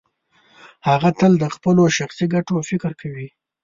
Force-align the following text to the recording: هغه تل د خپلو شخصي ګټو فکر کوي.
هغه 0.87 1.09
تل 1.19 1.33
د 1.39 1.45
خپلو 1.55 1.83
شخصي 1.97 2.25
ګټو 2.35 2.55
فکر 2.69 2.91
کوي. 3.01 3.27